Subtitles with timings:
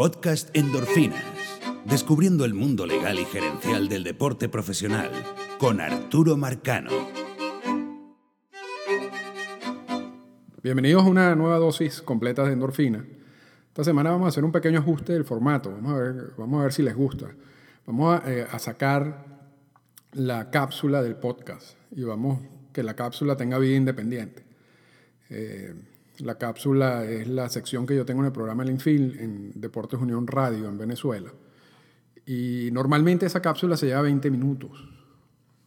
[0.00, 1.22] podcast Endorfinas,
[1.84, 5.10] descubriendo el mundo legal y gerencial del deporte profesional,
[5.58, 6.90] con Arturo Marcano.
[10.62, 13.04] Bienvenidos a una nueva dosis completa de endorfina.
[13.68, 16.96] Esta semana vamos a hacer un pequeño ajuste del formato, vamos a ver, si les
[16.96, 17.34] gusta.
[17.84, 19.50] Vamos a, eh, a sacar
[20.12, 22.40] la cápsula del podcast y vamos
[22.72, 24.46] que la cápsula tenga vida independiente.
[25.28, 25.74] Eh,
[26.18, 30.00] la cápsula es la sección que yo tengo en el programa El Infil en Deportes
[30.00, 31.32] Unión Radio en Venezuela.
[32.26, 34.88] Y normalmente esa cápsula se lleva 20 minutos.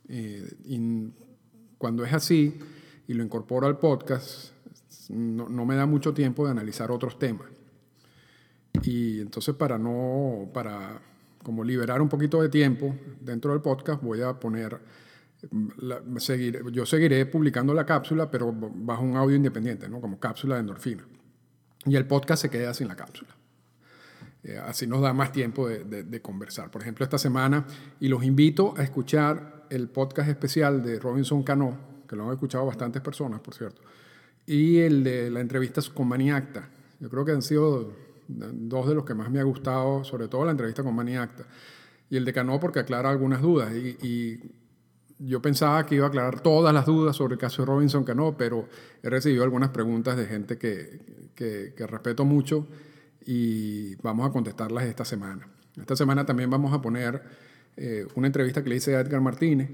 [0.08, 1.12] Eh, y
[1.78, 2.60] cuando es así
[3.08, 4.52] y lo incorporo al podcast,
[5.10, 7.48] no, no, me da mucho tiempo de analizar otros temas.
[8.84, 11.02] Y entonces para no, para
[11.44, 14.80] como liberar un poquito de tiempo dentro del podcast, voy a poner
[16.72, 20.00] yo seguiré publicando la cápsula, pero bajo un audio independiente, ¿no?
[20.00, 21.06] como cápsula de endorfina.
[21.86, 23.36] Y el podcast se queda sin la cápsula.
[24.44, 26.70] Eh, así nos da más tiempo de, conversar.
[26.72, 27.66] Por ejemplo, esta semana,
[28.00, 32.66] y los invito a escuchar el podcast especial de Robinson Cano, que lo han escuchado
[32.66, 33.82] bastantes personas, por cierto,
[34.46, 36.70] y el de la entrevista con Maniacta.
[37.00, 37.94] Yo creo que han sido
[38.28, 41.46] dos de los que más me ha gustado, sobre todo la entrevista con Maniacta.
[42.10, 43.74] Y el de Cano porque aclara algunas dudas.
[43.74, 44.40] Y
[45.26, 48.36] yo pensaba que iba a aclarar todas las dudas sobre el caso de Robinson Cano,
[48.38, 48.68] pero
[49.02, 52.68] he recibido algunas preguntas de gente que, que, que, respeto mucho
[53.26, 55.48] y vamos a contestarlas esta semana.
[55.80, 57.22] Esta semana también vamos a poner
[57.78, 59.70] eh, una entrevista que le hice a Edgar Martínez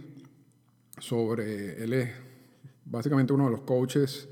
[1.00, 2.10] sobre, él es
[2.86, 4.30] básicamente uno de los coaches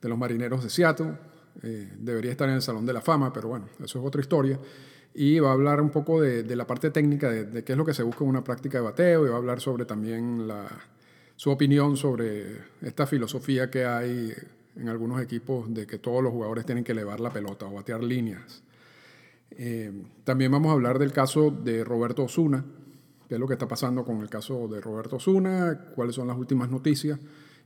[0.00, 1.16] de los marineros de Seattle,
[1.62, 4.58] eh, debería estar en el Salón de la Fama, pero bueno, eso es otra historia
[5.18, 7.78] y va a hablar un poco de, de la parte técnica de, de, qué es
[7.78, 10.46] lo que se busca en una práctica de bateo y va a hablar sobre también
[10.46, 10.68] la,
[11.36, 14.30] su opinión sobre esta filosofía que hay
[14.76, 18.04] en algunos equipos de que todos los jugadores tienen que elevar la pelota o batear
[18.04, 18.62] líneas.
[19.52, 19.90] Eh,
[20.22, 22.62] también vamos a hablar del caso de Roberto Osuna,
[23.26, 26.36] qué es lo que está pasando con el caso de Roberto Osuna, cuáles son las
[26.36, 27.18] últimas noticias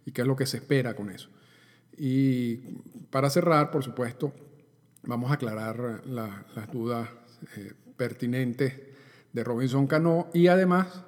[0.07, 1.29] y qué es lo que se espera con eso.
[1.99, 2.59] Y
[3.11, 4.33] para cerrar, por supuesto,
[5.03, 7.09] vamos a aclarar la, las dudas
[7.57, 8.75] eh, pertinentes
[9.33, 11.05] de Robinson Cano y además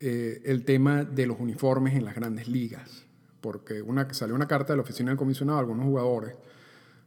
[0.00, 3.04] eh, el tema de los uniformes en las grandes ligas,
[3.40, 6.34] porque una, salió una carta de la oficina del comisionado a algunos jugadores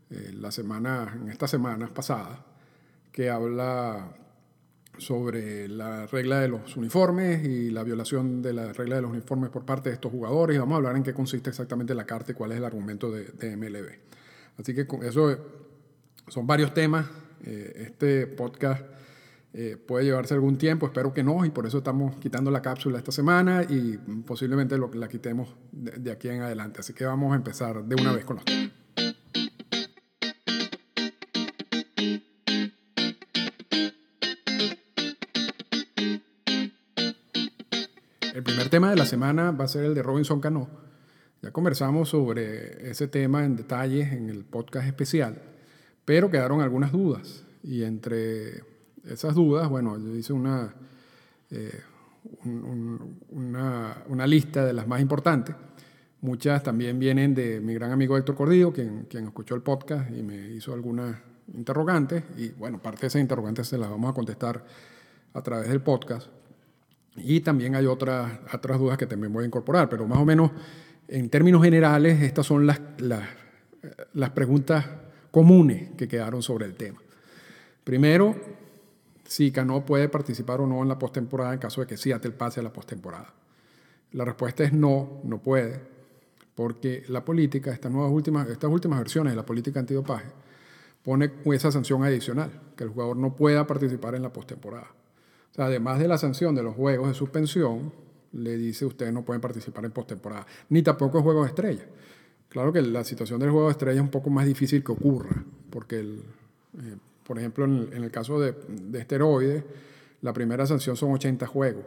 [0.10, 2.40] eh, la semana, en estas semanas pasadas
[3.12, 4.16] que habla
[4.98, 9.50] sobre la regla de los uniformes y la violación de la regla de los uniformes
[9.50, 10.58] por parte de estos jugadores.
[10.58, 13.26] Vamos a hablar en qué consiste exactamente la carta y cuál es el argumento de,
[13.26, 13.90] de MLB.
[14.58, 15.38] Así que eso
[16.30, 17.08] son varios temas
[17.46, 18.84] eh, este podcast
[19.54, 22.98] eh, puede llevarse algún tiempo, espero que no, y por eso estamos quitando la cápsula
[22.98, 26.82] esta semana y posiblemente lo, la quitemos de, aquí en adelante.
[26.82, 28.72] Así que vamos a empezar de una vez con los temas.
[38.34, 40.68] El primer tema de la semana va a ser el de Robinson Cano.
[41.42, 45.55] Ya conversamos sobre ese tema en detalles en el podcast especial.
[46.06, 48.64] Pero quedaron algunas dudas y entre
[49.06, 50.74] esas dudas, bueno, yo hice una,
[51.50, 51.82] eh,
[52.44, 55.56] un, una, una, lista de las más importantes.
[56.22, 60.24] Muchas también vienen de mi gran amigo Héctor Cordillo, quien, quien escuchó el podcast y
[60.24, 61.18] me hizo algunas
[61.54, 62.24] interrogantes.
[62.38, 64.64] Y bueno, parte de esas interrogantes se las vamos a contestar
[65.34, 66.28] a través del podcast.
[67.16, 70.52] Y también hay otras, otras dudas que también voy a incorporar, pero más o menos
[71.08, 73.24] en términos generales, estas son las, las,
[74.14, 74.86] las preguntas
[75.36, 77.02] comunes que quedaron sobre el tema.
[77.84, 78.38] Primero,
[79.26, 82.62] si Cano puede participar o no en la postemporada en caso de que Seattle pase
[82.62, 83.34] a la postemporada.
[84.14, 85.82] La respuesta es no, no puede,
[86.56, 90.28] porque la política, estas, nuevas últimas, estas últimas versiones de la política antidopaje,
[91.04, 94.88] pone esa sanción adicional, que el jugador no pueda participar en la postemporada.
[95.52, 97.92] O sea, además de la sanción de los juegos de suspensión,
[98.32, 101.84] le dice ustedes no pueden participar en postemporada, ni tampoco en juegos estrella.
[102.56, 105.44] Claro que la situación del juego de estrella es un poco más difícil que ocurra,
[105.70, 106.24] porque, el,
[106.78, 106.96] eh,
[107.28, 109.62] por ejemplo, en el, caso de, de, esteroides,
[110.22, 111.84] la primera sanción son 80 juegos.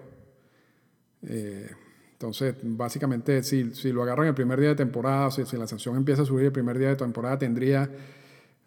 [1.22, 1.70] Eh,
[2.12, 5.96] entonces, básicamente, si, si, lo agarran el primer día de temporada, si, si, la sanción
[5.96, 7.84] empieza a subir el primer día de temporada, tendría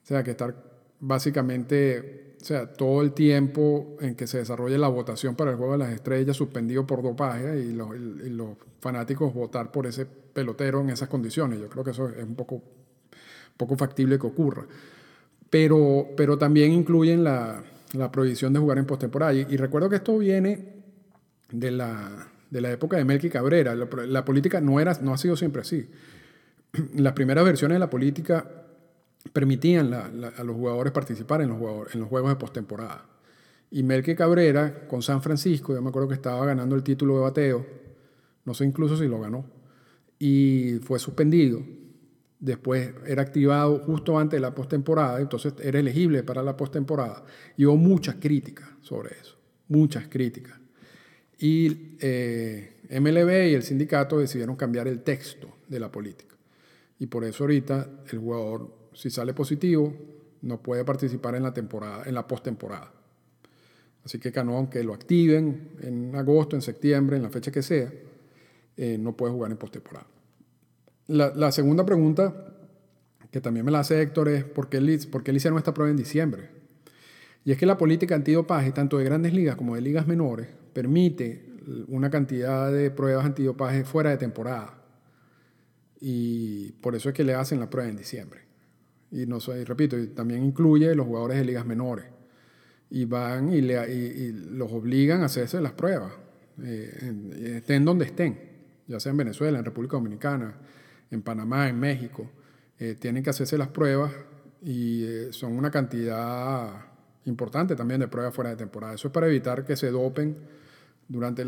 [0.03, 0.55] o sea, que estar
[0.99, 5.73] básicamente o sea, todo el tiempo en que se desarrolle la votación para el Juego
[5.73, 11.07] de las Estrellas suspendido por dopaje y los, fanáticos votar por ese pelotero en esas
[11.07, 11.59] condiciones.
[11.59, 12.63] Yo creo que eso es un poco,
[13.57, 14.65] poco factible que ocurra.
[15.51, 19.33] Pero, pero también incluyen la, la prohibición de jugar en postemporada.
[19.35, 20.81] Y, y, recuerdo que esto viene
[21.51, 23.75] de la, de la época de Melqui Cabrera.
[23.75, 25.87] La, la política no, era, no ha sido siempre así.
[26.95, 28.49] Las primeras versiones de la política
[29.33, 33.05] permitían a los jugadores participar en los, juegos de postemporada.
[33.69, 37.21] Y Melque Cabrera con San Francisco, yo me acuerdo que estaba ganando el título de
[37.21, 37.65] bateo,
[38.45, 39.45] no sé incluso si lo ganó,
[40.19, 41.61] y fue suspendido.
[42.39, 47.23] Después era activado justo antes de la postemporada, entonces era elegible para la postemporada.
[47.55, 49.37] Y hubo muchas críticas sobre eso,
[49.67, 50.59] muchas críticas.
[51.37, 56.35] Y eh, MLB y el sindicato decidieron cambiar el texto de la política.
[56.99, 59.93] Y por eso ahorita el jugador, si sale positivo,
[60.41, 62.91] no puede participar en la temporada, en la postemporada.
[64.03, 67.91] Así que Cano, aunque lo activen en agosto, en septiembre, en la fecha que sea,
[68.77, 70.07] eh, no puede jugar en postemporada.
[71.07, 72.55] La, la, segunda pregunta,
[73.29, 75.91] que también me la hace Héctor, es ¿por qué, él, ¿por qué hicieron esta prueba
[75.91, 76.49] en diciembre?
[77.43, 81.51] Y es que la política antidopaje, tanto de grandes ligas como de ligas menores, permite
[81.87, 84.77] una cantidad de pruebas antidopaje fuera de temporada.
[85.99, 88.50] Y por eso es que le hacen la prueba en diciembre.
[89.11, 89.25] Y,
[89.65, 92.05] repito, también incluye los jugadores de ligas menores.
[92.89, 96.13] Y van y, los obligan a hacerse las pruebas,
[96.63, 98.39] eh, estén donde estén,
[98.87, 100.55] ya sea en Venezuela, en República Dominicana,
[101.09, 102.29] en Panamá, en México.
[102.79, 104.11] Eh, tienen que hacerse las pruebas
[104.61, 106.85] y eh, son una cantidad
[107.25, 108.95] importante también de pruebas fuera de temporada.
[108.95, 110.37] Eso es para evitar que se dopen
[111.07, 111.43] durante,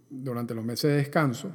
[0.00, 1.50] durante los meses de descanso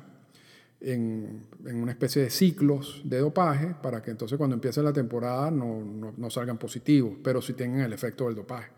[0.82, 5.52] en, en, una especie de ciclos de dopaje para que entonces cuando empiece la temporada
[5.52, 8.72] no, no, no, salgan positivos, pero sí tengan el efecto del dopaje.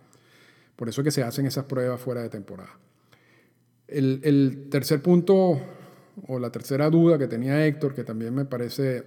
[0.75, 2.77] Por eso es que se hacen esas pruebas fuera de temporada.
[3.87, 5.59] El, el tercer punto
[6.27, 9.03] o la tercera duda que tenía Héctor, que también me parece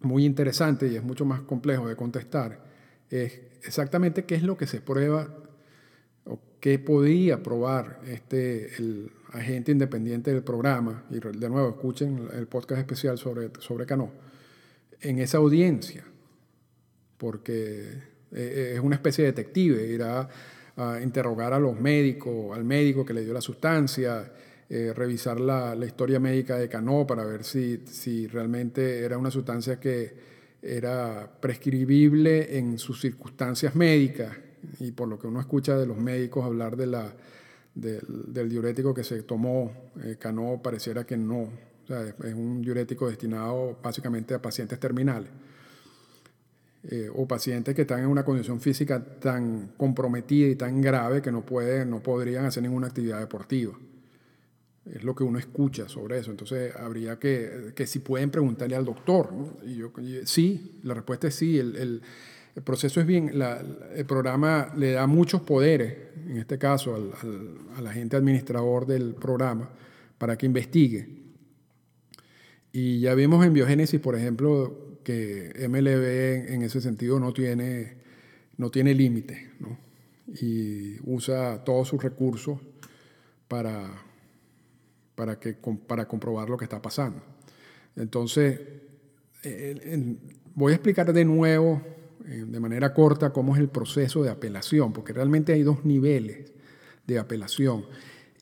[0.00, 2.64] muy interesante y es mucho más complejo de contestar,
[3.10, 5.28] es exactamente qué es lo que se prueba
[6.62, 12.80] ¿Qué podía probar este, el agente independiente del programa, y de nuevo escuchen el podcast
[12.80, 14.10] especial sobre, sobre Cano,
[15.00, 16.04] en esa audiencia,
[17.18, 17.86] porque
[18.32, 20.28] eh, es una especie de detective, irá
[20.76, 24.32] a interrogar a los médicos, al médico que le dio la sustancia,
[24.68, 29.30] eh, revisar la, la, historia médica de Cano para ver si, si realmente era una
[29.30, 30.14] sustancia que
[30.62, 34.30] era prescribible en sus circunstancias médicas
[34.80, 37.12] y por lo que uno escucha de los médicos hablar de la,
[37.74, 41.48] del diurético que se tomó, eh, Cano pareciera que no.
[41.88, 45.30] es un diurético destinado básicamente a pacientes terminales
[46.84, 51.30] eh, o pacientes que están en una condición física tan comprometida y tan grave que
[51.30, 53.78] no, pueden, no podrían hacer ninguna actividad deportiva.
[54.84, 56.32] Es lo que uno escucha sobre eso.
[56.32, 59.32] Entonces, habría que, que si pueden preguntarle al doctor.
[59.64, 59.92] Y yo,
[60.24, 61.56] sí, la respuesta es sí.
[61.56, 62.02] el, el
[62.60, 63.32] proceso es bien,
[63.94, 65.94] el programa le da muchos poderes,
[66.26, 67.12] en este caso al,
[67.76, 69.70] al, agente administrador del programa,
[70.18, 71.08] para que investigue.
[72.72, 77.96] Y ya vimos en Biogénesis, por ejemplo, que MLB en, ese sentido no tiene,
[78.58, 79.78] no tiene límite, ¿no?
[80.40, 82.58] y usa todos sus recursos
[83.48, 83.90] para,
[85.14, 85.54] para, que,
[85.86, 87.22] para comprobar lo que está pasando.
[87.96, 88.60] Entonces,
[90.54, 91.82] voy a explicar de nuevo
[92.26, 96.52] eh, de manera corta cómo es el proceso de apelación, porque realmente hay dos niveles
[97.06, 97.84] de apelación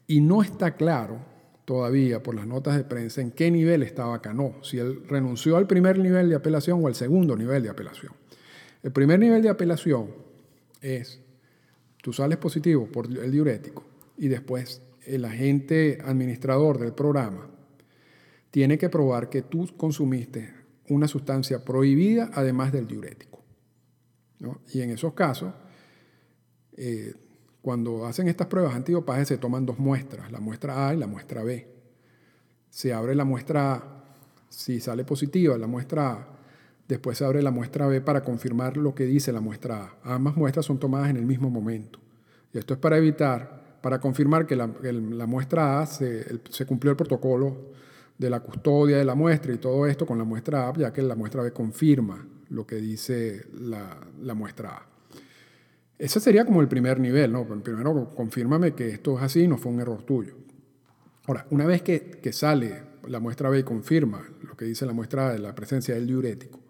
[0.06, 1.18] y no está claro
[1.64, 5.66] todavía por las notas de prensa en qué nivel estaba Cano, si él renunció al
[5.68, 8.12] primer nivel de apelación o al segundo nivel de apelación.
[8.82, 10.08] El primer nivel de apelación
[10.80, 11.20] es,
[12.02, 13.84] tú sales positivo por el diurético
[14.18, 17.48] y después el agente administrador del programa
[18.50, 20.52] tiene que probar que tú consumiste
[20.88, 23.29] una sustancia prohibida además del diurético.
[24.72, 25.52] Y en esos casos,
[26.76, 27.14] eh,
[27.60, 31.42] cuando hacen estas pruebas antidopaje se toman dos muestras, la muestra A y la muestra
[31.42, 31.68] B.
[32.70, 34.04] Se abre la muestra A,
[34.48, 36.28] si sale positiva la muestra A,
[36.88, 40.14] después se abre la muestra B para confirmar lo que dice la muestra A.
[40.14, 41.98] Ambas muestras son tomadas en el mismo momento.
[42.52, 44.66] Y esto es para evitar, para confirmar que la,
[45.26, 47.72] muestra A se, se cumplió el protocolo
[48.16, 51.02] de la custodia de la muestra y todo esto con la muestra A, ya que
[51.02, 54.86] la muestra B confirma lo que dice la, muestra A.
[55.98, 57.46] Ese sería como el primer nivel, ¿no?
[57.62, 60.34] Primero, confírmame que esto es así, no fue un error tuyo.
[61.26, 65.28] Ahora, una vez que, sale la muestra B y confirma lo que dice la muestra
[65.28, 66.60] A de la presencia del diurético,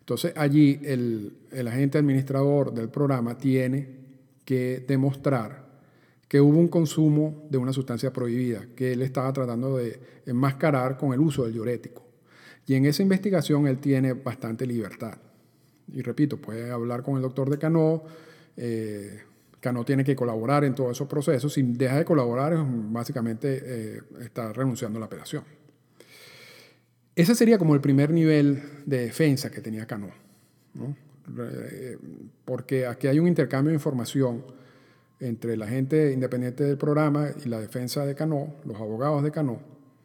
[0.00, 4.02] entonces allí el, el agente administrador del programa tiene
[4.44, 5.62] que demostrar
[6.26, 11.12] que hubo un consumo de una sustancia prohibida, que él estaba tratando de enmascarar con
[11.12, 12.11] el uso del diurético.
[12.66, 15.18] Y en esa investigación él tiene bastante libertad.
[15.92, 18.02] Y repito, puede hablar con el doctor de Cano.
[18.56, 19.22] Eh,
[19.60, 21.52] Cano tiene que colaborar en todos esos procesos.
[21.52, 25.44] Si deja de colaborar, básicamente eh, está renunciando a la apelación.
[27.14, 30.08] Ese sería como el primer nivel de defensa que tenía Cano,
[30.74, 30.96] ¿no?
[31.38, 31.98] Eh,
[32.44, 34.44] porque aquí hay un intercambio de información
[35.20, 39.60] entre la gente independiente del programa y la defensa de Cano, los abogados de Cano,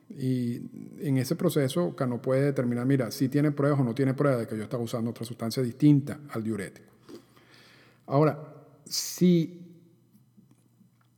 [0.10, 0.62] y
[1.00, 4.48] en ese proceso Cano puede determinar, mira, si tiene pruebas o no tiene pruebas de
[4.48, 6.88] que yo estaba usando otra sustancia distinta al diurético.
[8.06, 8.54] Ahora,
[8.86, 9.68] si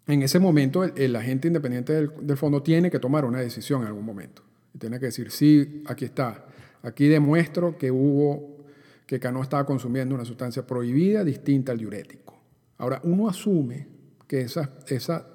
[0.10, 4.05] en ese momento el, agente independiente del, fondo tiene que tomar una decisión en algún
[4.05, 4.41] momento.
[4.77, 6.48] Tiene que decir, sí, aquí está.
[6.81, 8.65] Aquí demuestro que hubo,
[9.05, 12.41] que Cano estaba consumiendo una sustancia prohibida distinta al diurético.
[12.79, 13.88] Ahora, uno asume
[14.25, 15.27] que esa, esa,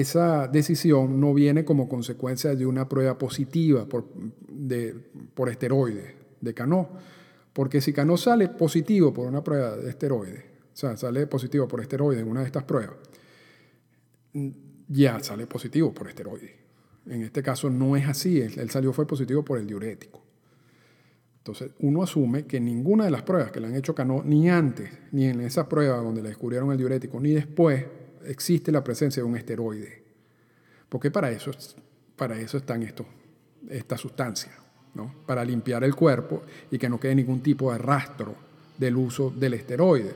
[0.00, 4.06] esa decisión no viene como consecuencia de una prueba positiva por,
[4.48, 4.94] de,
[5.32, 6.90] por esteroides de Cano.
[7.54, 11.80] Porque si Cano sale positivo por una prueba de esteroides, o sea, sale positivo por
[11.80, 12.96] esteroides en una de estas pruebas,
[14.88, 16.52] ya sale positivo por esteroides.
[17.06, 20.22] En este caso no es así, él salió fue positivo por el diurético.
[21.38, 24.90] Entonces, uno asume que ninguna de las pruebas que le han hecho Cano, ni antes,
[25.12, 27.86] ni en esa prueba donde le descubrieron el diurético, ni después,
[28.26, 30.02] existe la presencia de un esteroide.
[30.88, 31.50] Porque para eso,
[32.16, 33.06] para eso están estos,
[33.68, 34.52] esta sustancia,
[34.94, 35.12] ¿no?
[35.26, 38.34] para limpiar el cuerpo y que no quede ningún tipo de rastro
[38.78, 40.14] del uso del esteroide.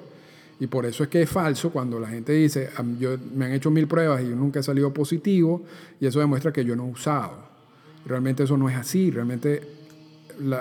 [0.60, 3.70] Y por eso es que es falso cuando la gente dice, yo, me han hecho
[3.70, 5.62] mil pruebas y yo nunca he salido positivo,
[5.98, 7.48] y eso demuestra que yo no he usado.
[8.04, 9.62] Realmente eso no es así, realmente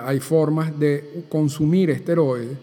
[0.02, 2.56] hay formas de consumir esteroides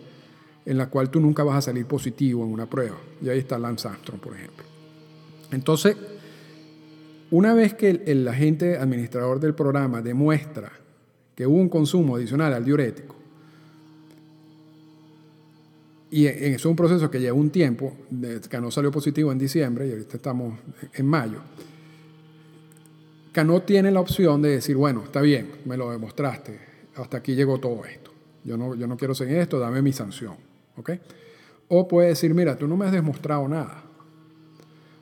[0.66, 2.98] en la cual tú nunca vas a salir positivo en una prueba.
[3.22, 4.77] Y ahí está Lance Armstrong, por ejemplo.
[5.52, 5.96] Entonces,
[7.32, 10.72] una vez que el, agente administrador del programa demuestra
[11.36, 13.16] que hubo un consumo adicional al diurético,
[16.10, 17.94] y eso es un proceso que lleva un tiempo,
[18.50, 20.58] Cano salió positivo en diciembre y ahorita estamos
[20.94, 21.40] en mayo.
[23.34, 26.60] Cano tiene la opción de decir, bueno, está bien, me lo demostraste,
[26.96, 28.12] hasta aquí llegó todo esto.
[28.46, 30.48] Yo no, yo no quiero seguir esto, dame mi sanción.
[30.78, 30.92] ¿ok?
[31.68, 33.84] O puede decir, mira, tú no me has demostrado nada.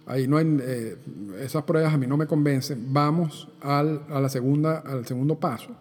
[0.07, 0.97] Ahí no hay, eh,
[1.41, 2.93] esas pruebas a mí no me convencen.
[2.93, 5.75] Vamos al, a la segunda, al segundo paso,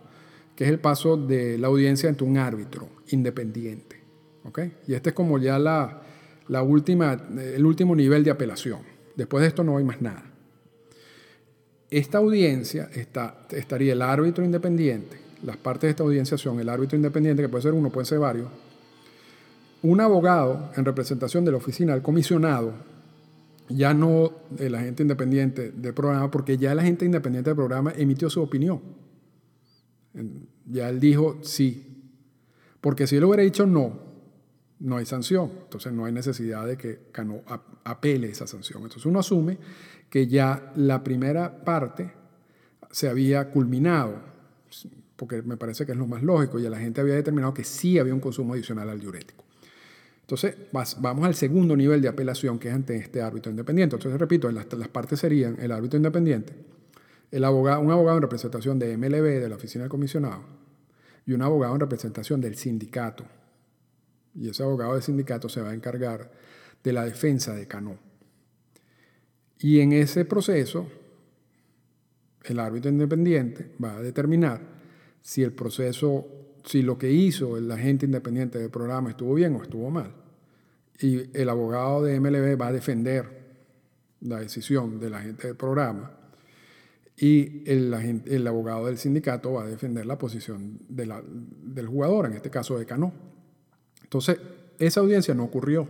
[0.57, 4.05] que es el paso de la audiencia ante un árbitro independiente.
[4.87, 6.03] Y este es como ya la,
[6.49, 8.81] la última, el último nivel de apelación.
[9.17, 10.25] Después de esto no hay más nada.
[11.91, 15.19] Esta audiencia está, estaría el árbitro independiente.
[15.43, 18.19] Las partes de esta audiencia son el árbitro independiente, que puede ser uno, puede ser
[18.19, 18.49] varios.
[19.83, 22.73] Un abogado en representación de la oficina del comisionado,
[23.69, 28.29] ya no el agente independiente del programa, porque ya el agente independiente del programa emitió
[28.29, 28.81] su opinión.
[30.67, 31.91] Ya él dijo sí.
[32.81, 33.99] Porque si él hubiera dicho no,
[34.81, 35.51] no hay sanción.
[35.63, 37.43] Entonces no hay necesidad de que Cano
[37.85, 38.83] apele esa sanción.
[38.83, 39.59] Entonces uno asume
[40.11, 42.13] que ya la primera parte
[42.91, 44.23] se había culminado,
[45.17, 47.99] porque me parece que es lo más lógico, y la gente había determinado que sí
[47.99, 49.44] había un consumo adicional al diurético.
[50.25, 53.97] Entonces vamos al segundo nivel de apelación, que es ante este árbitro independiente.
[53.97, 56.55] Entonces, repito, las, partes serían el árbitro independiente,
[57.33, 60.43] un abogado en representación de MLB, de la oficina del comisionado,
[61.27, 63.25] y un abogado en representación del sindicato
[64.35, 66.31] y ese abogado de sindicato se va a encargar
[66.83, 67.99] de la defensa de Cano.
[69.59, 70.89] Y en ese proceso,
[72.43, 74.61] el árbitro independiente va a determinar
[75.23, 76.27] si el proceso,
[76.65, 80.13] si lo que hizo el agente independiente del programa estuvo bien o estuvo mal.
[81.01, 83.45] Y el abogado de MLB va a defender
[84.21, 86.11] la decisión del agente del programa
[87.17, 92.79] y el, abogado del sindicato va a defender la posición del jugador, en este caso
[92.79, 93.13] de Cano.
[94.03, 94.39] Entonces,
[94.79, 95.89] esa audiencia no ocurrió.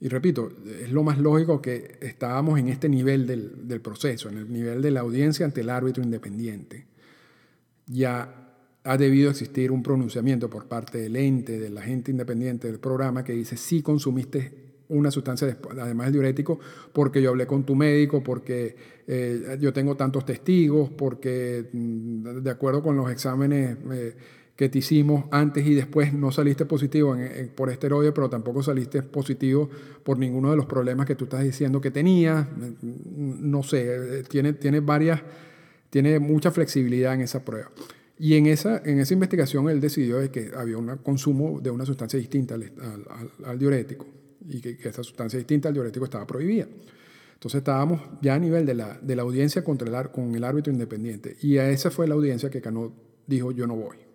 [0.00, 0.50] Y repito,
[0.82, 4.90] es lo más lógico que estábamos en este nivel del, proceso, en el nivel de
[4.90, 6.86] la audiencia ante el árbitro independiente.
[7.90, 13.24] Ya ha debido existir un pronunciamiento por parte del ente, del agente independiente del programa,
[13.24, 16.58] que dice, sí consumiste una sustancia, además del diurético,
[16.92, 18.74] porque yo hablé con tu médico, porque
[19.06, 23.76] eh, yo tengo tantos testigos, porque mm, de acuerdo con los exámenes...
[23.92, 24.14] Eh,
[24.60, 27.16] que te hicimos antes y después no saliste positivo
[27.54, 29.70] por esteroide, pero tampoco saliste positivo
[30.04, 32.46] por ninguno de los problemas que tú estás diciendo que tenías.
[32.82, 35.22] No sé, tiene, tiene varias,
[35.90, 37.70] tiene mucha flexibilidad en esa prueba.
[38.18, 41.86] Y en esa, en esa investigación él decidió de que había un consumo de una
[41.86, 44.06] sustancia distinta al, diurético
[44.48, 46.66] y que, esa sustancia distinta al diurético estaba prohibida.
[47.34, 50.72] Entonces estábamos ya a nivel de la, de la audiencia contra el, con el árbitro
[50.72, 51.36] independiente.
[51.40, 52.92] Y a esa fue la audiencia que Cano
[53.26, 54.10] dijo yo no voy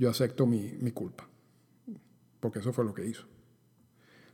[0.00, 1.28] yo acepto mi, culpa,
[2.40, 3.26] porque eso fue lo que hizo.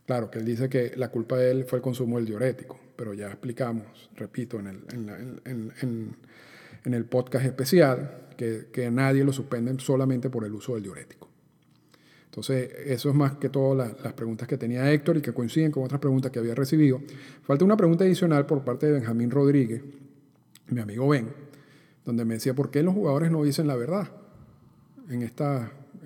[0.06, 3.12] Claro, que él dice que la culpa de él fue el consumo del diurético, pero
[3.12, 6.14] ya explicamos, repito, en el,
[6.84, 11.28] en el podcast especial, que, que nadie lo suspende solamente por el uso del diurético.
[12.26, 15.84] Entonces, eso es más que todas las preguntas que tenía Héctor y que coinciden con
[15.84, 17.00] otras preguntas que había recibido.
[17.42, 19.82] Falta una pregunta adicional por parte de Benjamín Rodríguez,
[20.68, 21.30] mi amigo Ben,
[22.04, 24.10] donde me decía, ¿por qué los jugadores no dicen la verdad
[25.08, 25.62] en estos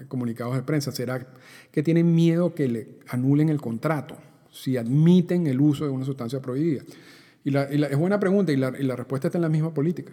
[0.09, 0.93] comunicados de prensa?
[0.93, 1.27] ¿Será
[1.71, 4.17] que tienen miedo que le anulen el contrato
[4.51, 6.83] si admiten el uso de una sustancia prohibida?
[7.45, 10.13] Y, la, es buena pregunta y la, y la respuesta está en la misma política.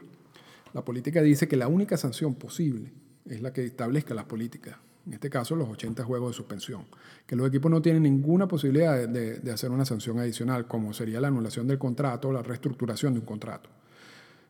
[0.74, 2.92] La política dice que la única sanción posible
[3.30, 6.86] es la que establezca las políticas, en este caso los 80 juegos de suspensión,
[7.26, 11.30] que los equipos no tienen ninguna posibilidad de, hacer una sanción adicional, como sería la
[11.30, 13.70] anulación del contrato o la reestructuración de un contrato.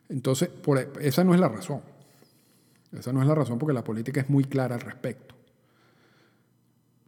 [0.08, 1.80] Entonces, por, e, esa no es la razón.
[2.92, 5.34] Esa no es la razón porque la política es muy clara al respecto.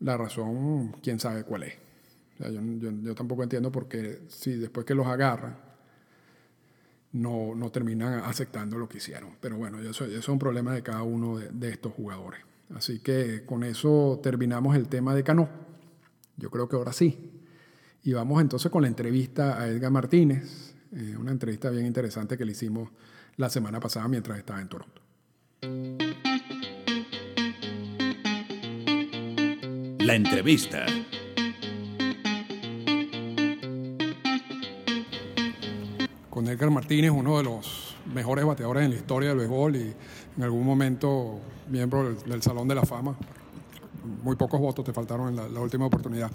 [0.00, 1.74] La razón, quién sabe cuál es.
[2.38, 5.56] yo, tampoco entiendo por qué si después que los agarran,
[7.12, 9.36] no, no terminan aceptando lo que hicieron.
[9.40, 12.40] Pero bueno, eso, es un problema de cada uno de, estos jugadores.
[12.74, 15.48] Así que con eso terminamos el tema de Cano.
[16.36, 17.32] Yo creo que ahora sí.
[18.02, 22.44] Y vamos entonces con la entrevista a Edgar Martínez, eh, una entrevista bien interesante que
[22.44, 22.88] le hicimos
[23.36, 24.99] la semana pasada mientras estaba en Toronto.
[30.00, 30.86] La entrevista.
[36.30, 39.94] con Edgar Martínez, uno de los mejores bateadores en la historia del béisbol y
[40.38, 41.38] en algún momento
[41.68, 43.14] miembro del, Salón de la Fama.
[44.22, 46.30] Muy pocos votos te faltaron en la, última oportunidad.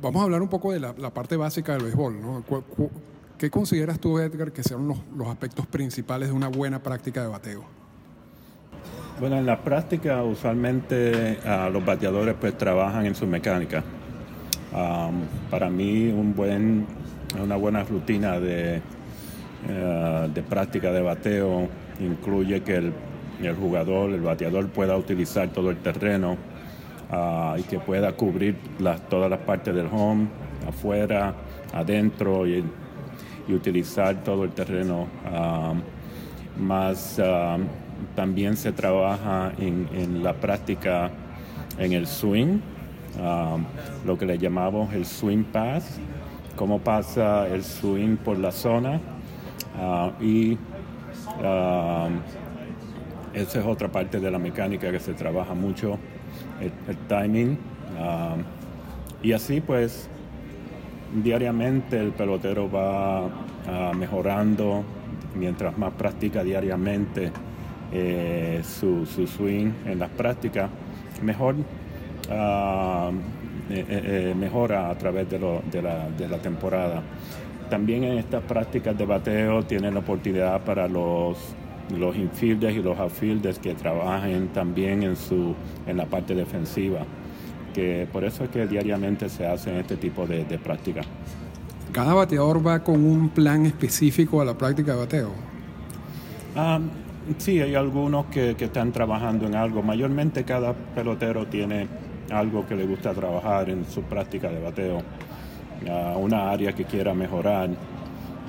[0.00, 2.44] Vamos a hablar un poco de la, parte básica del béisbol.
[3.36, 7.81] ¿Qué consideras tú, Edgar, que sean los, aspectos principales de una buena práctica de bateo?
[9.22, 13.84] Bueno, en la práctica usualmente ah, los bateadores pues trabajan en su mecánica.
[14.74, 15.12] Ah,
[15.48, 16.84] para mí un buen
[17.40, 18.82] una buena rutina de,
[19.68, 21.68] eh, de práctica de bateo
[22.00, 22.92] incluye que el,
[23.54, 26.36] jugador, el bateador pueda utilizar todo el terreno
[27.12, 28.56] ah, y que pueda cubrir
[29.08, 30.26] todas las partes del home,
[30.68, 31.32] afuera,
[31.72, 32.64] adentro y,
[33.48, 35.06] utilizar todo el terreno.
[36.58, 37.20] Más
[38.14, 41.10] también se trabaja en, la práctica
[41.78, 42.60] en el swing,
[44.04, 46.00] lo que le llamamos el swing pass
[46.56, 49.00] cómo pasa el swing por la zona
[49.78, 50.58] ah, y
[51.42, 52.08] ah,
[53.34, 55.98] esa es otra parte de la mecánica que se trabaja mucho,
[56.60, 57.58] el, timing.
[57.98, 58.36] Ah,
[59.22, 60.08] y así pues
[61.22, 63.28] diariamente el pelotero va
[63.94, 64.82] mejorando
[65.34, 67.30] mientras más practica diariamente
[67.92, 70.70] eh, su, su, swing en las prácticas,
[71.22, 71.56] mejor
[73.70, 77.02] eh, eh, eh, mejora a través de, la, temporada.
[77.70, 81.38] También en estas prácticas de bateo tienen la oportunidad para los,
[81.96, 85.54] los infielders y los outfielders que trabajen también en, su,
[85.86, 87.00] en la parte defensiva.
[87.72, 91.06] Que por eso es que diariamente se hacen este tipo de, de prácticas.
[91.92, 95.30] ¿Cada bateador va con un plan específico a la práctica de bateo?
[96.54, 96.80] Ah,
[97.38, 99.82] sí, hay algunos que, que, están trabajando en algo.
[99.82, 101.88] Mayormente cada pelotero tiene
[102.30, 105.02] algo que le gusta trabajar en su práctica de bateo,
[106.16, 107.70] una área que quiera mejorar,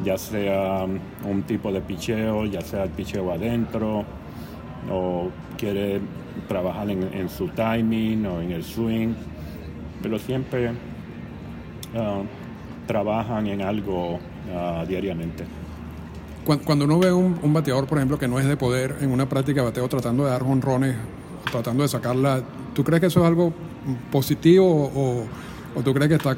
[0.03, 4.05] ya sea un tipo de picheo, ya sea el picheo adentro,
[4.91, 5.99] o quiere
[6.47, 9.13] trabajar en, su timing o en el swing,
[10.01, 10.71] pero siempre
[11.95, 12.21] ah,
[12.87, 14.19] trabajan en algo
[14.53, 15.45] ah, diariamente.
[16.45, 19.27] Cuando uno ve un, un, bateador, por ejemplo, que no es de poder en una
[19.27, 20.95] práctica de bateo tratando de dar honrones,
[21.51, 22.41] tratando de sacarla,
[22.73, 23.53] ¿tú crees que eso es algo
[24.11, 26.37] positivo o, tú crees que está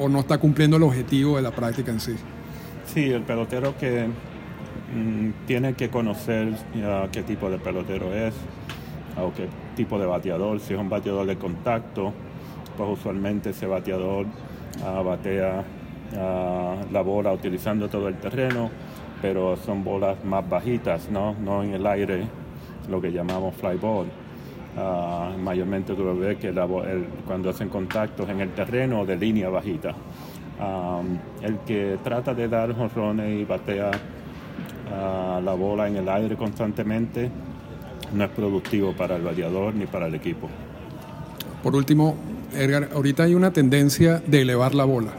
[0.00, 2.16] o, no está cumpliendo el objetivo de la práctica en sí?
[2.86, 6.54] Sí, el pelotero que mm, tiene que conocer
[7.12, 8.34] qué tipo de pelotero es
[9.20, 10.60] o qué tipo de bateador.
[10.60, 12.12] Si es un bateador de contacto,
[12.76, 14.26] pues usualmente ese bateador
[14.84, 15.64] ah, batea
[16.16, 18.70] ah, la bola utilizando todo el terreno,
[19.20, 21.34] pero son bolas más bajitas, ¿no?
[21.34, 22.26] No en el aire,
[22.88, 24.06] lo que llamamos fly ball.
[24.76, 26.52] Ah, mayormente tú lo ves que
[27.26, 29.94] cuando hacen contactos en el terreno de línea bajita.
[31.42, 33.90] El que trata de dar jonrones y batea
[34.92, 37.30] ah, la bola en el aire constantemente
[38.14, 40.48] no es productivo para el bateador ni para el equipo.
[41.62, 42.16] Por último,
[42.54, 45.10] Edgar, ahorita hay una tendencia de elevar la bola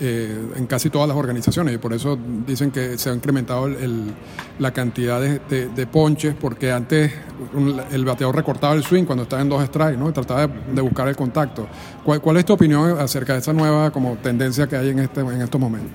[0.00, 4.12] eh, en casi todas las organizaciones y por eso dicen que se ha incrementado el-
[4.58, 7.12] la cantidad de, de- de ponches porque antes
[7.54, 10.08] un- el bateador recortaba el swing cuando estaba en dos strikes ¿no?
[10.08, 11.68] y trataba de, de buscar el contacto.
[12.04, 15.20] ¿Cuál, cuál es tu opinión acerca de esa nueva como tendencia que hay en, este,
[15.20, 15.90] en estos momentos?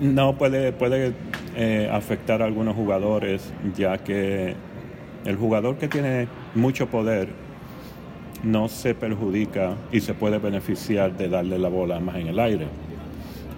[0.00, 1.14] No puede, puede
[1.56, 3.42] eh, afectar a algunos jugadores,
[3.76, 4.54] ya que
[5.24, 7.28] el jugador que tiene mucho poder
[8.42, 12.66] no se perjudica y se puede beneficiar de darle la bola más en el aire.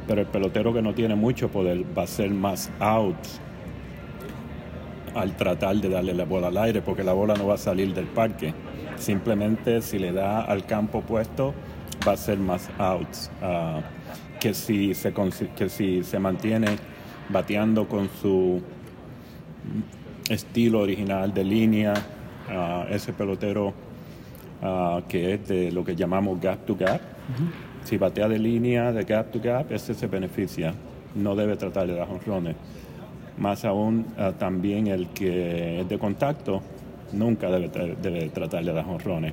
[0.07, 3.41] Pero el pelotero que no tiene mucho poder va a ser más outs
[5.15, 7.95] al tratar de darle la bola al aire, porque la bola no va a salir
[7.95, 8.53] del parque.
[8.97, 11.55] Simplemente si le da al campo opuesto,
[12.07, 13.31] va a ser más outs.
[13.41, 13.81] Ah,
[14.41, 15.15] que, si se,
[15.57, 16.77] que si se mantiene
[17.31, 18.61] bateando con su
[20.29, 21.95] estilo original de línea,
[22.51, 23.73] ah, ese pelotero
[24.65, 27.01] ah, que es de lo que llamamos gap to gap.
[27.85, 30.75] Si batea de línea, de gap to gap, ese se beneficia.
[31.15, 32.57] No debe tratar de dar jonrones.
[33.39, 36.63] Más aún, ah, también el que es de contacto,
[37.13, 39.33] nunca debe, tra- debe tratar de dar jonrones,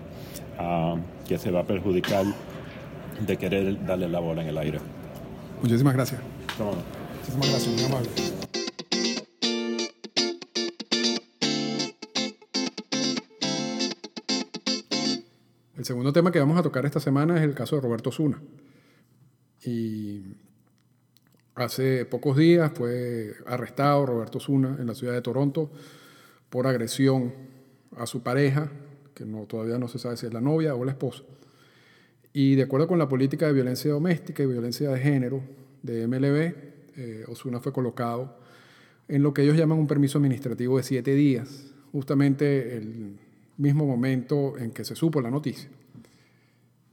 [0.59, 0.95] ah,
[1.27, 2.25] que se va a perjudicar
[3.25, 4.79] de querer darle la bola en el aire.
[5.61, 6.19] Muchísimas gracias.
[6.59, 8.50] Muchísimas gracias, muy amable.
[15.91, 18.41] Segundo tema que vamos a tocar esta semana es el caso de Roberto Zuna.
[19.65, 20.23] Y
[21.53, 25.69] hace pocos días fue arrestado Roberto Zuna en la ciudad de Toronto
[26.49, 27.33] por agresión
[27.97, 28.71] a su pareja,
[29.13, 31.23] que todavía no se sabe si es la novia o la esposa.
[32.31, 35.41] Y de acuerdo con la política de violencia doméstica y violencia de género
[35.83, 36.55] de MLB,
[36.95, 38.37] eh, Osuna fue colocado
[39.09, 43.19] en lo que ellos llaman un permiso administrativo de siete días, justamente el
[43.57, 45.69] mismo momento en que se supo la noticia.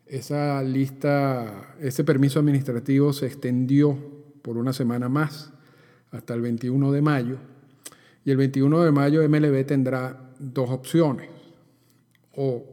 [0.08, 3.98] Esa lista, ese permiso administrativo se extendió
[4.40, 5.52] por una semana más
[6.10, 7.36] hasta el 21 de mayo.
[8.24, 11.28] Y el 21 de mayo MLB tendrá dos opciones.
[12.34, 12.64] O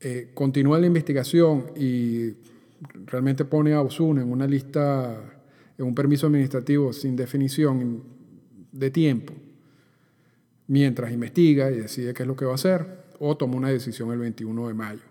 [0.00, 2.36] eh, continúa la investigación y
[3.04, 5.42] realmente pone a Osuna en una lista,
[5.76, 8.02] en un permiso administrativo sin definición
[8.72, 9.34] de tiempo,
[10.68, 12.86] mientras investiga y decide qué es lo que va a hacer,
[13.18, 15.09] o toma una decisión el 21 de mayo.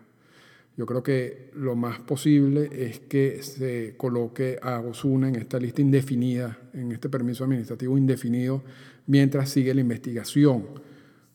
[0.79, 5.81] Yo creo que lo más posible es que se coloque a Osuna en esta lista
[5.81, 8.63] indefinida, en este permiso administrativo indefinido,
[9.05, 10.67] mientras sigue la investigación,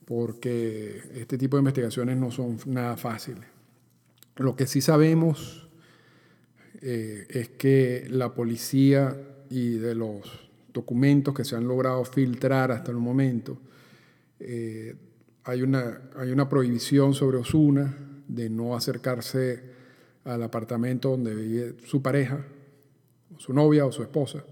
[0.06, 3.44] porque este tipo de investigaciones no son nada fáciles.
[4.36, 5.68] Lo que sí sabemos
[6.80, 9.14] eh, es que la policía
[9.50, 13.58] y de los documentos que se han logrado filtrar hasta el momento,
[14.40, 14.96] eh,
[15.44, 17.94] hay, una, hay una prohibición sobre Osuna
[18.28, 19.62] de no acercarse
[20.24, 22.44] al apartamento donde vive su pareja,
[23.36, 24.44] su novia o su esposa.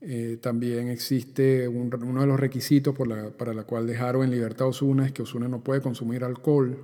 [0.00, 4.30] Eh, también existe un- uno de los requisitos por la- para la cual dejaron en
[4.30, 6.78] libertad a Osuna es que Osuna no puede consumir alcohol,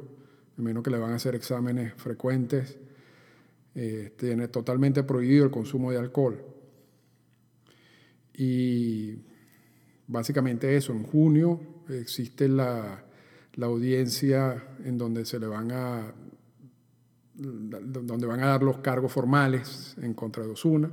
[0.58, 2.78] a menos que le van a hacer exámenes frecuentes.
[3.74, 6.44] Eh, tiene totalmente prohibido el consumo de alcohol.
[8.34, 9.18] Y
[10.06, 13.05] básicamente eso, en junio existe la,
[13.56, 16.14] la audiencia en donde se le van a
[17.34, 20.90] donde van a dar los cargos formales en contra de Osuna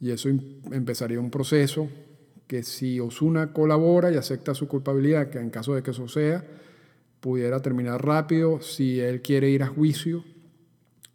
[0.00, 1.88] y eso em- empezaría un proceso
[2.46, 6.44] que si Osuna colabora y acepta su culpabilidad, que en caso de que eso sea,
[7.20, 8.60] pudiera terminar rápido.
[8.62, 10.24] Si él quiere ir a juicio,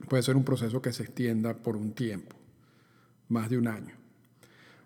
[0.07, 2.35] puede ser un proceso que se extienda por un tiempo,
[3.29, 3.95] más de un año.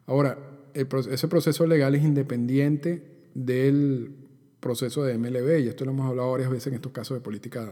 [0.05, 0.37] Ahora,
[0.73, 4.15] ese proceso legal es independiente del
[4.59, 7.71] proceso de MLB, y esto lo hemos hablado varias veces en estos casos de, política,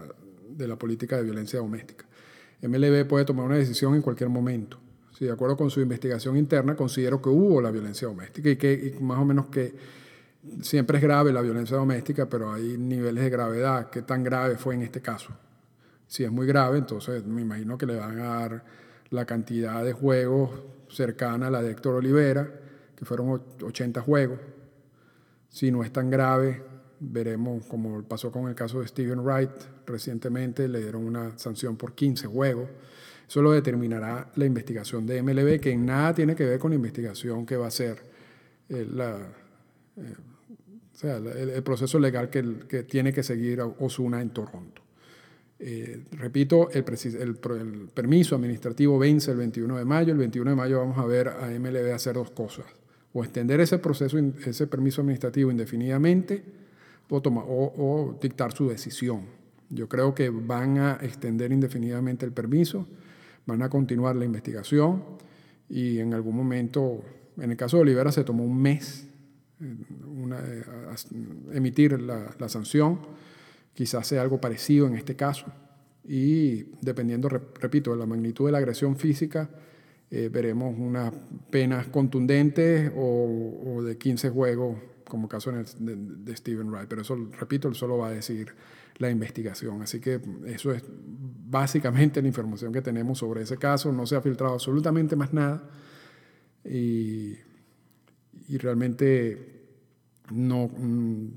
[0.50, 2.06] de la política de violencia doméstica.
[2.62, 4.80] MLB puede tomar una decisión en cualquier momento.
[5.18, 8.98] Si de acuerdo con su investigación interna considero que hubo la violencia doméstica y que
[9.00, 9.74] más o menos que
[10.62, 13.90] siempre es grave la violencia doméstica, pero hay niveles de gravedad.
[13.90, 15.34] ¿Qué tan grave fue en este caso?
[16.08, 18.64] Si es muy grave, entonces me imagino que le van a dar
[19.10, 20.52] la cantidad de juegos
[20.90, 22.48] cercana a la de Héctor Olivera,
[22.96, 24.40] que fueron och- 80 juegos.
[25.50, 26.62] Si no es tan grave,
[27.00, 29.50] veremos como pasó con el caso de Steven Wright
[29.86, 32.70] recientemente, le dieron una sanción por 15 juegos.
[33.28, 36.76] Eso lo determinará la investigación de MLB, que en nada tiene que ver con la
[36.76, 37.98] investigación que va a hacer
[38.70, 39.18] eh, la,
[39.98, 40.16] eh,
[40.94, 44.86] o sea, el, el proceso legal que, que tiene que seguir Osuna en Toronto.
[45.58, 50.12] Eh, repito, el, el el permiso administrativo vence el 21 de mayo.
[50.12, 52.66] El 21 de mayo vamos a ver a MLB hacer dos cosas.
[53.14, 56.44] O extender ese proceso, ese permiso administrativo indefinidamente
[57.10, 59.22] o, o- o dictar su decisión.
[59.70, 62.88] Yo creo que van a extender indefinidamente el permiso,
[63.46, 65.04] van a continuar la investigación
[65.70, 67.04] y en algún momento,
[67.38, 69.08] en el caso de Olivera se tomó un mes
[69.62, 69.76] eh,
[70.34, 70.64] eh,
[71.54, 73.00] emitir la, sanción,
[73.74, 75.48] quizás sea algo parecido en este caso
[76.08, 79.50] y dependiendo, repito, de la magnitud de la agresión física,
[80.12, 81.12] eh, veremos unas
[81.50, 86.88] penas contundentes o, de 15 juegos, como caso de, de, Steven Wright.
[86.88, 88.54] Pero eso, repito, solo va a decir
[88.98, 89.82] la investigación.
[89.82, 93.92] Así que eso es básicamente la información que tenemos sobre ese caso.
[93.92, 95.70] No se ha filtrado absolutamente más nada.
[96.64, 97.36] Y,
[98.48, 99.68] y realmente
[100.32, 101.28] no, mm,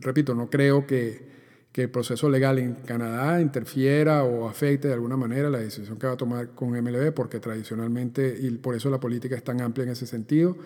[0.00, 1.32] repito, no creo que
[1.72, 6.06] que el proceso legal en Canadá interfiera o afecte de alguna manera la decisión que
[6.06, 9.84] va a tomar con MLB, porque tradicionalmente, y por eso la política es tan amplia
[9.84, 10.56] en ese sentido.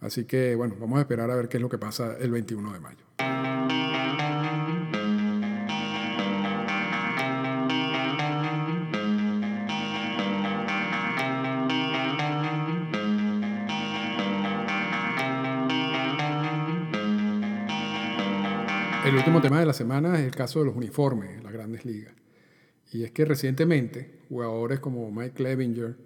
[0.00, 2.72] Así que, bueno, vamos a esperar a ver qué es lo que pasa el 21
[2.72, 3.06] de mayo.
[19.06, 21.84] El último tema de la semana es el caso de los uniformes en las grandes
[21.84, 22.12] ligas.
[22.90, 25.96] Y es que recientemente jugadores como Mike Clevinger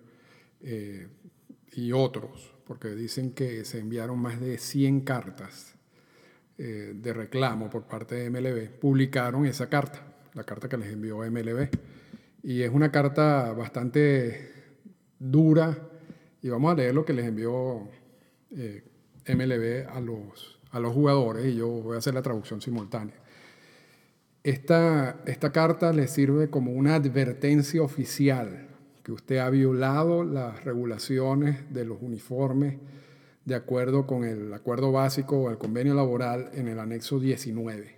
[0.60, 1.08] eh,
[1.72, 5.74] y otros, porque dicen que se enviaron más de 100 cartas
[6.58, 10.02] eh, de reclamo por parte de MLB, publicaron esa carta,
[10.34, 11.68] la carta que les envió MLB.
[12.42, 14.52] Y es una carta bastante
[15.18, 15.76] dura
[16.42, 17.88] y vamos a leer lo que les envió
[18.50, 18.82] eh,
[19.26, 23.16] MLB a los a los jugadores y yo voy a hacer la traducción simultánea.
[24.42, 28.68] Esta, esta carta le sirve como una advertencia oficial
[29.12, 32.78] usted ha violado las regulaciones de los uniformes
[33.44, 37.96] de acuerdo con el acuerdo básico o el convenio laboral en el anexo 19.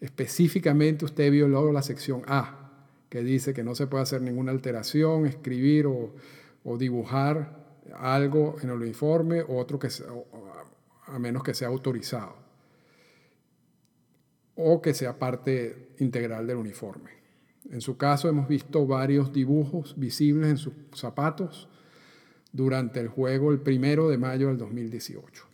[0.00, 2.72] Específicamente usted violó la sección A,
[3.08, 6.14] que dice que no se puede hacer ninguna alteración, escribir o,
[6.78, 9.88] dibujar algo en el uniforme, otro que,
[11.06, 12.44] a menos que sea autorizado
[14.56, 17.23] o que sea parte integral del uniforme.
[17.70, 21.68] En su caso hemos visto varios dibujos visibles en sus zapatos
[22.52, 25.44] durante el juego el primero de mayo del 2018.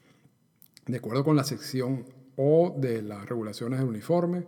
[0.86, 2.04] De acuerdo con la sección
[2.36, 4.44] O de las regulaciones del uniforme,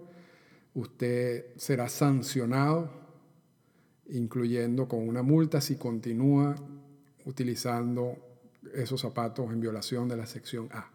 [0.75, 2.91] usted será sancionado,
[4.09, 6.55] incluyendo con una multa si continúa
[7.25, 8.17] utilizando
[8.75, 10.91] esos zapatos en violación de la sección A.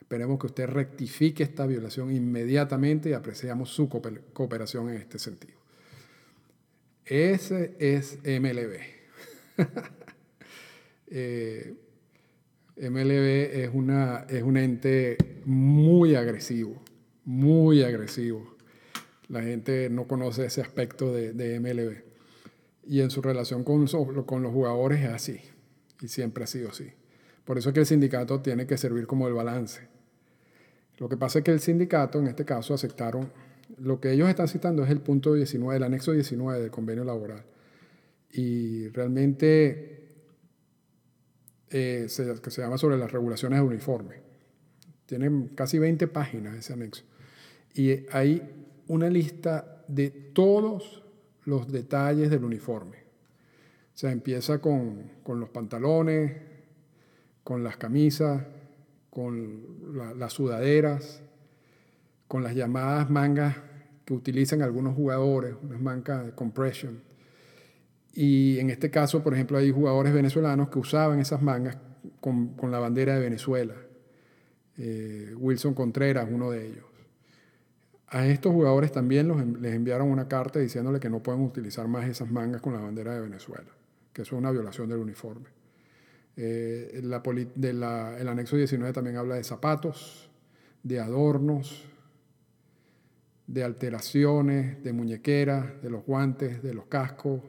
[0.00, 5.61] Esperemos que usted rectifique esta violación inmediatamente y apreciamos su cooperación en este sentido.
[7.04, 8.78] Ese es MLB.
[11.08, 11.74] eh,
[12.76, 16.82] MLB es, una, es un ente muy agresivo,
[17.24, 18.56] muy agresivo.
[19.28, 22.02] La gente no conoce ese aspecto de, de MLB.
[22.84, 23.86] Y en su relación con,
[24.24, 25.40] con los jugadores es así.
[26.00, 26.92] Y siempre ha sido así.
[27.44, 29.88] Por eso es que el sindicato tiene que servir como el balance.
[30.98, 33.32] Lo que pasa es que el sindicato, en este caso, aceptaron,
[33.78, 37.44] lo que ellos están citando es el punto 19, el anexo 19 del convenio laboral.
[38.30, 40.08] Y realmente,
[41.70, 44.16] eh, se, que se llama sobre las regulaciones de uniforme.
[45.06, 47.04] Tienen casi 20 páginas ese anexo.
[47.74, 48.42] Y hay
[48.88, 51.02] una lista de todos
[51.44, 52.98] los detalles del uniforme.
[53.94, 56.32] O sea, empieza con, con los pantalones,
[57.44, 58.44] con las camisas,
[59.10, 61.22] con las sudaderas,
[62.32, 63.56] con las llamadas mangas
[64.06, 67.02] que utilizan algunos jugadores, unas mangas de compression.
[68.14, 71.76] Y en este caso, por ejemplo, hay jugadores venezolanos que usaban esas mangas
[72.22, 73.74] con, la bandera de Venezuela.
[74.78, 76.86] Eh, Wilson Contreras, uno de ellos.
[78.06, 82.08] A estos jugadores también los, les enviaron una carta diciéndole que no pueden utilizar más
[82.08, 83.68] esas mangas con la bandera de Venezuela,
[84.14, 85.50] que eso es una violación del uniforme.
[86.38, 90.30] Eh, el anexo 19 también habla de zapatos,
[90.82, 91.91] de adornos,
[93.52, 97.42] de alteraciones, de muñequeras, de los guantes, de los cascos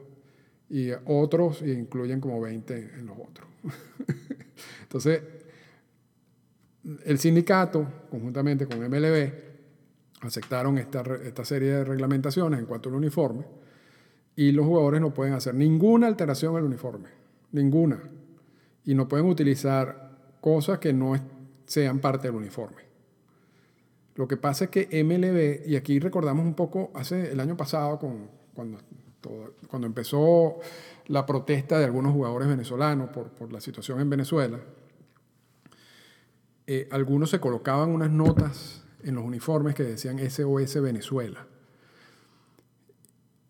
[0.68, 3.48] y otros, y incluyen como 20 en los otros.
[4.82, 5.22] Entonces,
[7.06, 9.32] el sindicato, conjuntamente con MLB,
[10.20, 13.46] aceptaron esta, esta serie de reglamentaciones en cuanto al uniforme
[14.36, 17.08] y los jugadores no pueden hacer ninguna alteración al uniforme,
[17.52, 18.02] ninguna
[18.84, 21.14] y no pueden utilizar cosas que no
[21.64, 22.82] sean parte del uniforme.
[24.14, 27.98] Lo que pasa es que MLB, y aquí recordamos un poco hace el año pasado,
[27.98, 28.78] cuando,
[29.68, 30.60] cuando empezó
[31.06, 34.60] la protesta de algunos jugadores venezolanos por, por la situación en Venezuela,
[36.66, 41.46] eh, algunos se colocaban unas notas en los uniformes que decían SOS Venezuela.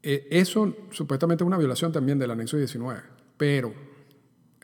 [0.02, 3.00] Eh, eso supuestamente es una violación también del anexo 19,
[3.36, 3.72] pero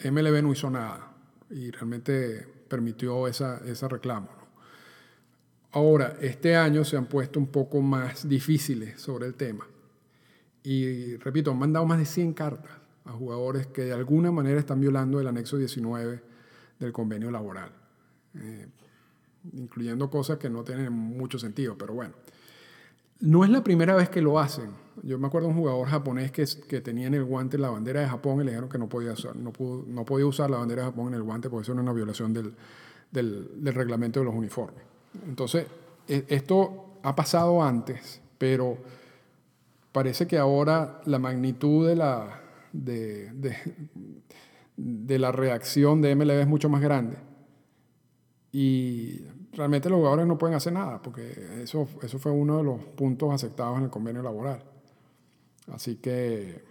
[0.05, 1.13] MLB no hizo nada
[1.49, 4.40] y realmente permitió esa, ese reclamo.
[5.73, 9.67] Ahora, este año se han puesto un poco más difíciles sobre el tema.
[10.65, 12.73] Y repito, han mandado más de 100 cartas
[13.05, 16.23] a jugadores que de alguna manera están violando el anexo 19
[16.79, 17.71] del convenio laboral,
[18.35, 18.67] eh,
[19.53, 22.15] incluyendo cosas que no tienen mucho sentido, pero bueno.
[23.21, 24.71] No es la primera vez que lo hacen.
[25.03, 28.09] Yo me acuerdo de un jugador japonés que, tenía en el guante la bandera de
[28.09, 31.09] Japón y le dijeron que no podía usar, no, podía usar la bandera de Japón
[31.09, 34.91] en el guante porque eso era una violación del reglamento de los uniformes.
[35.27, 35.67] Entonces,
[36.09, 38.79] e, esto ha pasado antes, pero
[39.93, 42.41] parece que ahora la magnitud de la,
[42.73, 43.31] de,
[45.19, 47.17] la reacción de MLB es mucho más grande.
[48.53, 52.85] Y realmente los jugadores no pueden hacer nada, porque eso, eso fue uno de los
[52.85, 54.63] puntos aceptados en el convenio laboral.
[55.73, 56.63] Así que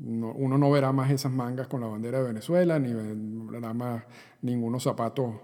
[0.00, 4.02] uno no verá más esas mangas con la bandera de Venezuela, ni verá más
[4.42, 5.34] ningunos zapatos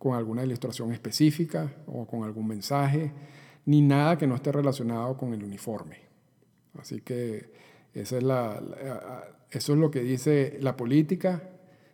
[0.00, 3.12] con alguna ilustración específica o con algún mensaje,
[3.66, 5.98] ni nada que no esté relacionado con el uniforme.
[6.78, 7.52] Así que
[7.92, 8.62] esa es la,
[9.50, 11.50] eso es lo que dice la política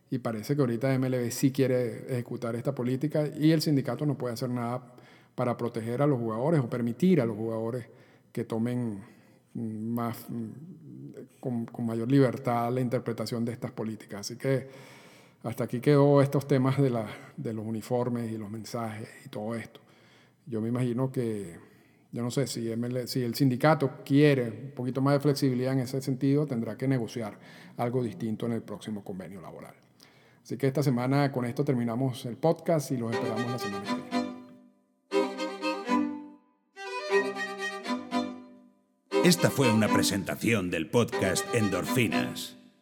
[0.08, 4.34] y parece que ahorita MLB sí quiere ejecutar esta política y el sindicato no puede
[4.34, 4.94] hacer nada
[5.34, 7.88] para proteger a los jugadores o permitir a los jugadores
[8.30, 9.02] que tomen
[9.54, 10.26] más,
[11.40, 14.20] con, con mayor libertad la interpretación de estas políticas.
[14.20, 14.95] Así que
[15.46, 17.06] hasta aquí quedó estos temas de, la,
[17.36, 19.80] de los uniformes y los mensajes y todo esto.
[20.44, 21.56] Yo me imagino que,
[22.10, 22.68] yo no sé, si,
[23.06, 27.38] si el sindicato quiere un poquito más de flexibilidad en ese sentido, tendrá que negociar
[27.76, 29.74] algo distinto en el próximo convenio laboral.
[30.42, 33.94] Así que esta semana con esto terminamos el podcast y los esperamos la semana que
[33.94, 34.26] viene.
[39.24, 42.56] Esta fue una presentación del podcast Endorfinas.